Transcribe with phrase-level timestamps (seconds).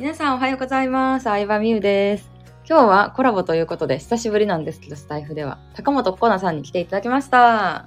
[0.00, 1.24] 皆さんおはようございます。
[1.24, 2.30] 相葉美優です。
[2.66, 7.86] 今日はコラボということで、久しぶりなんですけど、スタイフでは、高本コナさんに来ていただきました。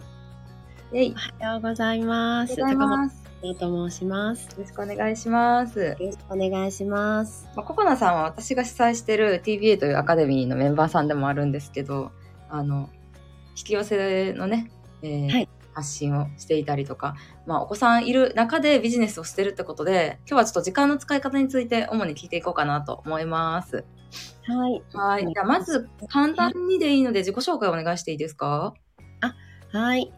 [0.92, 1.16] イェイ。
[1.42, 2.54] おはようございます。
[2.62, 3.24] おはようございます。
[3.42, 4.46] 高本と申します。
[4.46, 5.80] よろしくお願いします。
[5.80, 7.50] よろしくお願いします。
[7.56, 12.12] まあ、ココナさんは私が主催してる TBA というアカデミーのメンバーさんでもあるんですけど、
[12.48, 12.92] あの、
[13.58, 14.70] 引き寄せのね、
[15.02, 23.86] えーはい発信をしていたりとか、まあ、お子さんいる中でビジネスをしてるってことで、今日はちょっと時間の使い方について主に聞いていこうかなと思います。
[24.46, 24.84] はい。
[24.94, 25.26] はい。
[25.26, 28.74] じゃあ、まず、簡単にでいいので、自己紹介お願いしていいですか？
[29.72, 30.12] はい。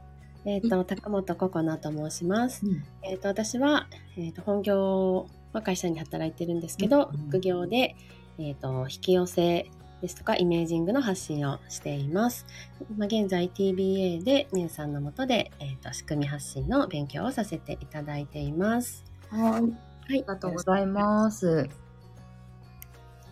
[0.45, 2.61] えっ、と、高本ココナと申します。
[3.03, 7.95] えっ、と、私は、えっ、と、本業は会社に働いてるんですけど、うん副業で、
[8.37, 9.69] えっ、と、引き寄せ
[10.05, 12.45] ですとか、イメージングの発信をしています。
[12.95, 19.03] まあ、現在 TBA で、みゆさんのもとで、えっ、と、仕組み発信の勉強をさせていただいています。
[19.29, 19.51] はい。
[19.51, 19.61] はい。
[20.07, 21.67] ありがとうございます。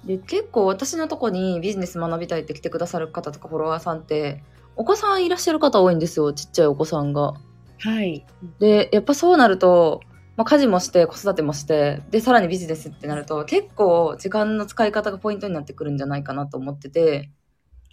[0.03, 4.43] で、結構私のとこにビジネス学びたいって来てくださる方とかフォロワーさんって、
[4.75, 6.33] お子さんいらっしゃる方多いんですよ。
[6.33, 7.35] ちっちゃいお子さんが。
[7.79, 8.25] はい。
[8.57, 10.01] で、やっぱそうなると、
[10.35, 17.29] まあ、家事もして、子育てもして、で、さらにビジネスってなると、結構時間の使い方がポイントになってくるんじゃないかなと思ってて、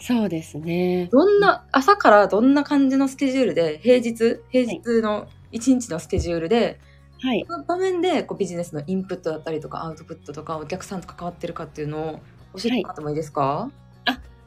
[0.00, 1.08] そうですね。
[1.12, 6.80] どんな、朝からどんな感じのスケジュールで、平日、平日の一日のスケジュールで、
[7.22, 7.44] はい。
[7.46, 12.20] その場面でこうビジネスのインプットだったりとかアウトプットとかお客さんと関わってるかっていうのを
[12.54, 13.70] 教えてもらってもいいですか？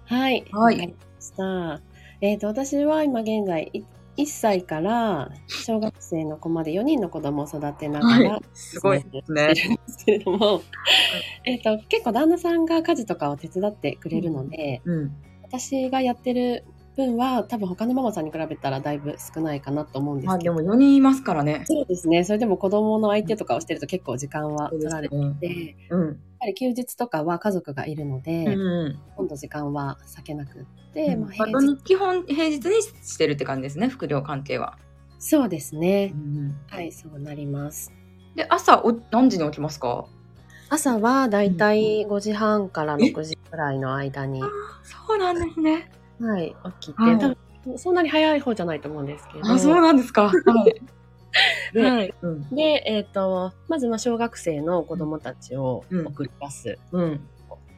[0.06, 0.44] はい。
[0.52, 1.82] はいわかりました。
[2.22, 3.84] えっ、と、私は今現在、い
[4.18, 9.54] 1歳から小学生の子まで4人の子供を育てながら、すごいですね。
[9.54, 10.62] るんですけれども、
[11.46, 15.12] えっと、結構旦那さんが家事とかを手伝ってくれるので、うん。
[15.44, 21.64] 私がやってる分は多分他のママさんに比べたらだいぶ少ないかなと思うんでまあでもすけど、4人いますからね。
[21.68, 22.24] そうですね。
[22.24, 25.48] それでも子供の相手とかをしてると結構時間は取られすねて、
[25.90, 26.20] やっうん。
[26.40, 29.00] ぱり休日とかは家族がいるので、うん。
[29.16, 34.78] 今度時間は避けなくって、まあ、まあ平日、基本平日にしてるって感じですね、副業関係は。
[35.20, 36.18] そうですねう。
[36.18, 37.92] ん、はい、そうなります。
[38.36, 40.06] で、朝お何時に起きますか？
[40.70, 44.42] 朝はだいたい5時半から6時くらいの間に、
[44.84, 45.90] そうなんですね。
[46.26, 47.38] はい、起きて、はい多分
[47.78, 49.50] そんなに早い方じゃないと思うんですけど。
[49.50, 50.24] あ、そうなんですか。
[50.24, 50.32] は
[50.68, 50.82] い。
[51.74, 52.14] で、 はい。
[52.22, 52.50] うん。
[52.50, 57.22] で、えっ、と、まずまあ小学生の子供たちをうん送り出すうん。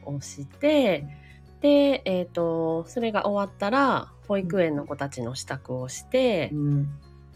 [0.04, 1.06] をして、
[1.60, 6.88] で、えっ、と、それが終わったら、保育園の子たちの支度をして、うん。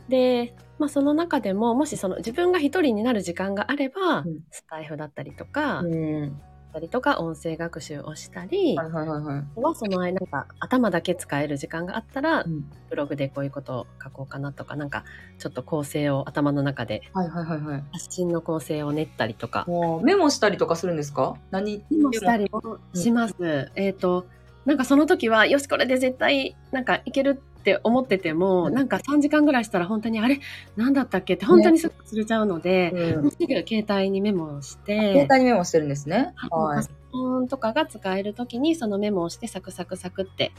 [0.09, 6.37] で、まあその中でも、もしその自分が一人になる時間があれば、うんスタイフだったりとか、うん。
[6.37, 9.45] だったりとか、音声学習をしたり、はいはいはいはい。
[9.57, 15.05] はその間なんか頭だけ使える時間があったら、うんブログでこういうことを書こうかなとか、なんか
[15.39, 17.85] ちょっと構成を頭の中ではいはいはいはい。
[17.93, 19.67] 発信の構成を練ったりとか、
[20.03, 21.37] メモしたりとかするんですか？
[21.51, 21.85] 何？
[21.91, 23.71] メモしたりもします。
[23.77, 24.27] えっ、と、
[24.65, 30.41] なんかその時は、よし、これで絶対なんかいけるって思ってても、うんなんか3時間ぐらいしたら本当にあれ？
[30.77, 31.35] 何だったっけ？
[31.35, 36.33] って本当にすぐ忘れちゃうので、うんすぐ携帯にメモをして、携帯にメモしてるんですね。
[36.37, 36.91] はいパソ。
[37.13, 40.53] コンとかが使える時にそのメモをしてサクサクサクって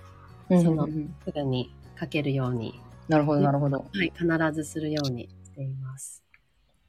[0.49, 0.87] うんその
[1.25, 3.85] すぐに書けるように、なるほどなるほど。
[3.93, 6.23] はい、必ずするようにしています。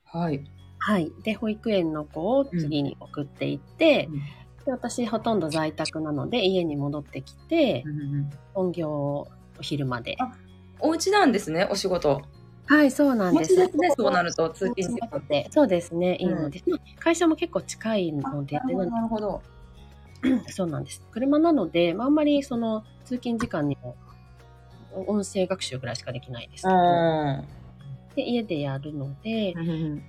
[0.04, 0.44] はい。
[0.78, 1.12] はい。
[1.22, 4.20] で、保育園の子を次に送っていって、うん
[4.64, 9.28] で私ほとんど在宅なので家に戻ってきて、うんうん本業を
[9.62, 10.16] お昼まで。
[10.18, 10.32] あ
[10.80, 12.20] お家なんですね、お仕事。
[12.66, 13.54] はい、そうなんです。
[13.54, 15.46] ですね、そうなると通勤時間って。
[15.52, 19.40] そうですね、いいので、まあ会社も結構近いので、なるほど。
[20.50, 21.00] そうなんです。
[21.12, 23.96] 車なので、まあ、あんまりその通勤時間にも
[25.06, 27.44] 音声学習ぐらいしかできないですけど、あ
[28.16, 30.02] で家でやるので、ー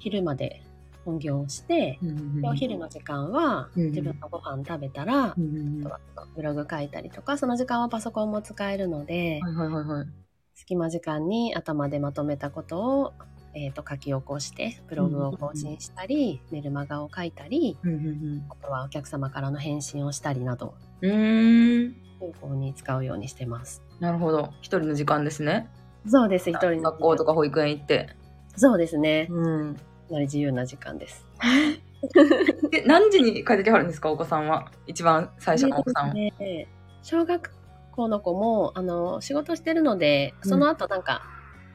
[0.00, 0.60] 昼まで
[1.04, 1.98] 本業をして、
[2.40, 10.06] でお昼の時間はうん自分のご飯食べたら、うんうんうんあとはブログ書いたりとか、その時間はパソコンも使えるので、はいはいはいはい。
[10.54, 13.12] 隙間時間に頭でまとめたことを、
[13.54, 21.10] えー、と書き起こして、ブログを更新したり、メルマガを書いたり、うんうんあとはお客様からの返信をしたりなど、うん。
[21.10, 21.94] うーん。
[22.20, 23.82] 有効に使うようにしてます。
[24.00, 24.54] なるほど。
[24.60, 25.68] 一人の時間ですね。
[26.06, 28.08] そうです、一人の学校とか保育園行って。
[28.56, 29.26] そうですね。
[29.30, 29.76] うん。
[30.08, 31.26] かなり自由な時間です。
[32.70, 34.70] で、何時に帰ってきはるんですか、お子さんは。
[34.86, 36.14] 一番最初のお子さんは。
[36.14, 36.68] ね
[37.02, 37.50] 小学
[37.92, 41.22] 校の子も、あの、仕事してるので、その後なんか、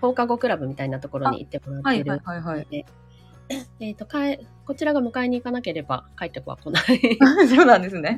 [0.02, 2.68] 放課後クラブみたいなところに行ってもらってるはいはいはいはい。
[2.70, 2.86] で、
[3.80, 7.18] えっ、と、かえ、こちらが迎えに行かなければ帰っては来ない。
[7.50, 8.18] そうなんですね。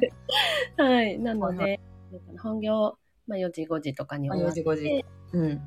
[0.77, 1.17] はい。
[1.19, 1.71] なので、はい
[2.13, 2.97] えっと本業、
[3.27, 5.05] まあ、4時、5時とかに終わ4時って、5時。
[5.33, 5.61] うん。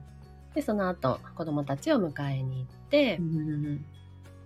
[0.54, 3.18] で、その後、子供たちを迎えに行って、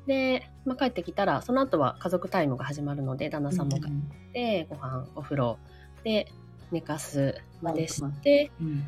[0.08, 3.92] で、まあ、帰ってきたらその後は家族タイムが始まるので旦那さんも帰っ
[4.32, 5.58] て、ご飯お風呂
[6.02, 6.32] で
[6.72, 8.84] 寝かすまでして、うん。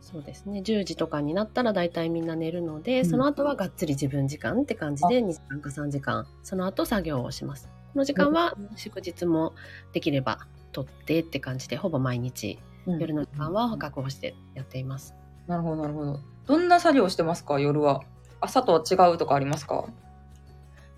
[0.00, 0.60] そうですね。
[0.60, 3.10] 10時とかになったら大体みんな寝るので、うん。
[3.10, 6.26] その後はがっつり自分時間って感じで2時間か3時間。
[6.44, 7.68] その後作業をします。
[7.92, 9.52] この時間は祝日も
[9.92, 13.00] できれば取ってって感じでほぼ毎日うん。
[13.00, 15.14] 夜の時間は確保してやっています。
[15.48, 16.20] なるほどなるほど。
[16.46, 17.58] どんな作業してますか？
[17.58, 18.02] 夜は。
[18.40, 19.86] 朝とは違うとかありますか？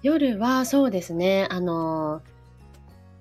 [0.03, 1.47] 夜はそうですね。
[1.51, 2.23] あの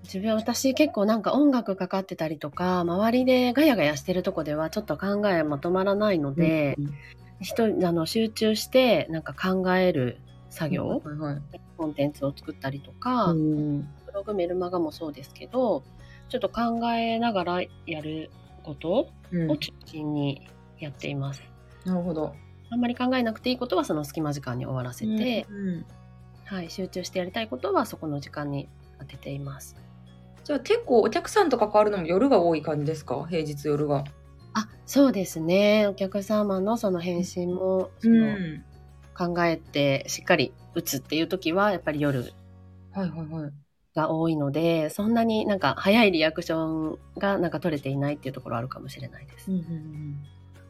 [0.04, 6.94] 自分私結構なんか音楽かかってたりとか周りでガヤガヤしてるとこではちょっと考えまとまらないので、うん
[7.42, 10.19] 一人あの集中してなんか考える
[10.50, 11.42] 作業、はいはい。
[11.77, 13.81] コンテンツを作ったりとか、うん。
[13.81, 15.83] ブログメルマガもそうですけど
[16.30, 18.31] ちょっと考えながらやる
[18.63, 19.51] ことうん。
[19.51, 20.48] を中心に
[20.80, 21.44] やっています。
[21.83, 22.33] なるほど。
[22.69, 25.86] あんまり考えなくていいことはその隙間時間に終わらせて、うん
[26.45, 28.69] はい、集中してやりたいことはそこの時間に
[29.00, 29.75] 当てています。
[30.44, 33.25] じゃあ結構お客さんと関わるのも夜が多い感じですか？
[33.27, 34.03] 平日夜が。
[34.53, 35.88] あそうですね。
[35.88, 38.38] お客様のその返信もその
[39.18, 42.31] 考えてしっかり打つっていう時はやっぱり夜
[42.91, 43.51] はいはいはい。
[43.95, 49.51] が多いのでそんなになんか早いリアクションがなんか取れていないっていうところあるかもしれないです。
[49.51, 50.18] うんうんうん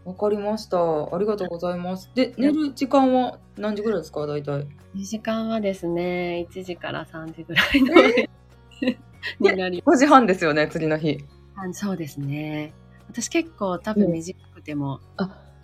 [0.05, 0.77] わかりました。
[0.77, 2.11] ありがとうございます。
[2.13, 4.67] で、寝る時間は何時ぐらいですか、大体。
[4.95, 7.93] 2時間はですね1時から3時ぐらいの、
[9.51, 11.17] になり5時半ですよね、次の日。
[11.71, 12.73] そうですね
[13.09, 15.23] 私結構多分短くてもあ、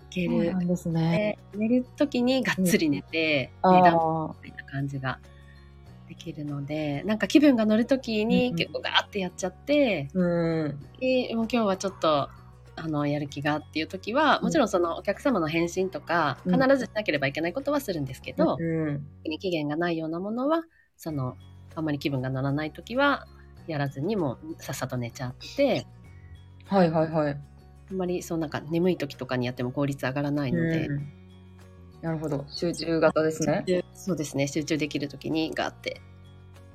[0.10, 1.38] いける、んですね。
[1.52, 5.20] で寝る時にがっつり寝て、あ寝だあ、みたいな感じが
[6.10, 10.80] できるのでなんか気分が乗る時うんうんに結構ガーってやっちゃって、うん。
[11.00, 12.30] でもう今日はちょっと
[12.76, 19.06] あのやる気がっていう時はもちろんそのお客様の返信とかうん必ずしなければいけないことはするんですけど、うん。
[19.40, 20.64] 期限がないようなものは
[20.98, 21.36] その
[21.76, 23.26] あんまり気分が乗らない時は
[23.68, 25.86] やらずにもうさっさと寝ちゃって
[26.66, 27.38] はいはいはい。
[27.92, 31.22] あんまりそうなんか眠い時とかにやっても効率上がらないので、うん
[32.02, 32.46] なるほど。
[32.48, 33.64] 集中型ですね。
[33.66, 36.02] でそうですね集中できる時にガーって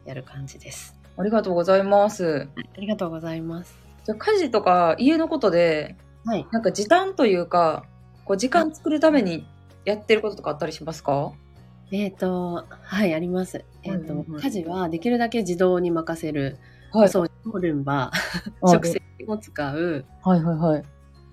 [0.04, 0.96] やる感じです。
[1.16, 2.48] ありがとうございます。
[2.56, 3.85] ありがとうございます。
[4.06, 6.46] じゃあ家事とか家のことで、はい。
[6.52, 7.84] なんか時短というか、
[8.24, 9.48] こう時間作るために
[9.84, 11.32] やってることとかあったりしますか？
[11.90, 13.64] えっ、と、はい、あります。
[13.82, 16.58] えっ、と、はいはいはい家事はできるだけ自動に任せる。
[16.92, 17.08] はい。
[17.08, 18.12] 掃除もルンバ、
[18.62, 20.82] あ食洗機も使うはいはいはい。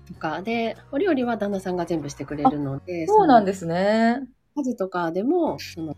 [0.08, 3.12] とかで、お料理は旦那さんが全部してくれるので、す。
[3.14, 4.20] そうなんですね。
[4.56, 5.96] 家事とかでも、その、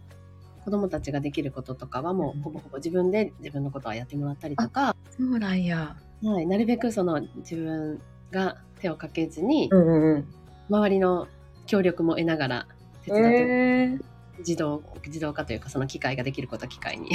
[0.62, 5.96] 子供たちができることとかはもうんうほぼほぼ自分で自分のことはやってもらったりとか、そうなんや。
[6.22, 10.28] はい、なるべくその自分が手をかけずに、うんうんうん。
[10.68, 11.28] 周りの
[11.66, 12.66] 協力も得ながら
[13.04, 17.10] 手伝って、えー、自動自動化というかその機械ができることは機械に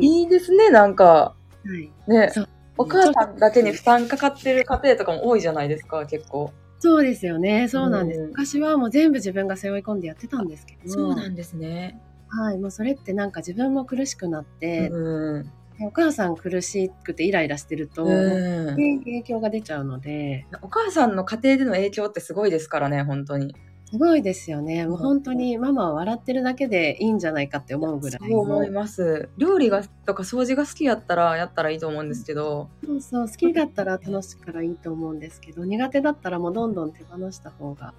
[0.00, 1.04] いいですね、なんか。
[1.04, 1.34] は
[1.76, 2.30] い、ね。
[2.32, 2.48] そう。
[2.80, 6.52] お母さんだけに負担かかってる家庭とかも多いじゃないですか、結構。
[6.78, 7.68] そうですよね。
[7.68, 8.28] そうなんです、うん。
[8.28, 11.14] 昔はもう全部自分が背負い込んでやってたんですけど。
[11.14, 12.00] ですね。
[12.28, 15.52] はい、もうそれってなんか自分も苦しくなって、うん。
[15.80, 18.66] お母さん苦しくてイライラしてると、うん。
[18.70, 20.46] 影響が出ちゃうので。
[20.62, 23.54] お母さんの家庭での影響ってすごいですからね、本当に。
[23.90, 24.86] すごいですよね。
[24.86, 29.30] もう本当にママは笑ってるだけでいいんじゃないかって思うぐらいそう思います。
[29.38, 37.94] 料理がとか掃除が好きやったらやったらいいと思うんですけど、そうそう好きだったら楽しいからいいと思うんですけど苦手だったらもうどんどん手放した方が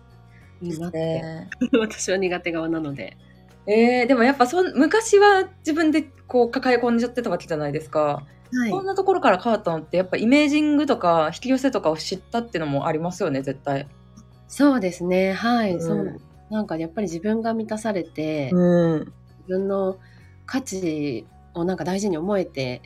[0.62, 1.50] いいなって、ね。
[1.79, 3.17] 私は苦手側なので
[3.68, 8.25] えー、でもやっぱそん昔は自分でこう抱え込んじゃってたわけじゃないですか。
[8.51, 8.72] はい。
[8.72, 13.88] こんなところから変わったのってやっぱイメージングとか引き寄せとかを知ったっていうのもありますよね、絶対。
[14.48, 15.34] そうですね。
[15.34, 15.82] はい、うん。
[15.82, 16.22] そう。
[16.50, 19.00] なんかやっぱり自分が満たされて、うん。
[19.00, 19.13] 自
[19.48, 19.98] 分の
[20.46, 22.82] 価値をなんか大事に思えて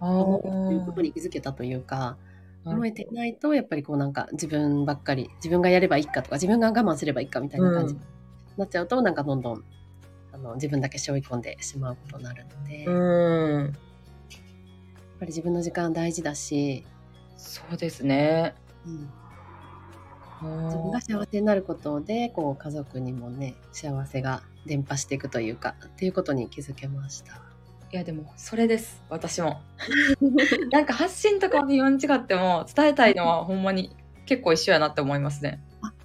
[0.00, 2.16] あ思うということーに気づけたというか、
[2.64, 8.00] 思えていないとやっぱりこうなんか自分ばっかり自分がやればいいかとか自分が我慢すればいいかみたいな感じに
[8.56, 9.64] なっちゃうと、なんかどんどん
[10.34, 13.72] あの自分だけ背負い込んでしまうことになるので、やっうん。
[15.20, 16.84] ぱり自分の時間大事だし、
[17.36, 18.54] そうですね。
[18.86, 19.10] うん、
[20.42, 27.34] うん自分が幸せになることでこう家族にもね幸せが伝播していくというかっていうことに気づけました。
[27.92, 29.02] いやでもそれです。
[29.08, 29.60] 私も。
[30.72, 35.62] なんか発信とかは微妙に違っても伝えたいのはほんまに結構一緒やなって思いますね、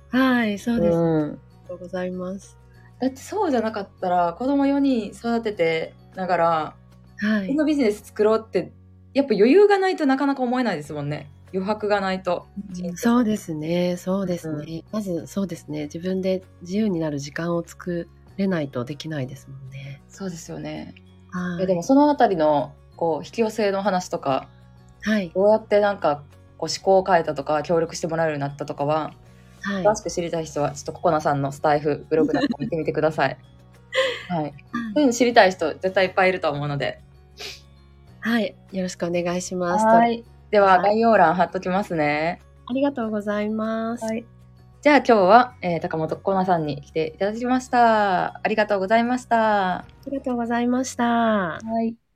[0.09, 2.58] はいそうです、あうん、りがとうございます。
[2.99, 6.75] だってそうじゃなかったら子供4人育ててながら
[7.17, 8.71] はいこのビジネス作ろうって
[9.13, 12.47] やっぱ余裕がないとなかなか思えないですもんね余白がないと
[12.83, 14.83] うんそうですね、そうですね。
[14.91, 20.01] まずそうですね、自分で自由になる時間を作れないとできないですもんね。
[20.07, 20.93] そうですよね。
[21.31, 24.47] はいえでもそのあたりのこう引き寄せの話とか
[25.01, 25.31] はい。
[25.33, 26.23] どうやってなんか
[26.57, 29.13] こう思考を変えたとか協力してもらえるようになったとかは
[29.61, 29.83] はい。
[29.83, 33.37] 詳しく知りたい人はちょっとココナさんのスタイフブログなんか見てみてください。
[34.29, 34.53] はい。
[34.93, 37.01] そういうの知りたい人絶対いっぱいいると思うので。
[38.21, 38.55] はい。
[38.71, 39.85] よろしくお願いします。
[39.85, 40.23] はい。
[40.51, 42.41] でははい概要欄貼っときますね。
[42.67, 44.05] ありがとうございます。
[44.05, 44.25] はい。
[44.81, 48.39] じゃあ今日は、えー高本ココナさんに来ていただきました。
[48.43, 49.79] ありがとうございました。
[49.79, 51.03] ありがとうございました。
[51.05, 52.08] はい。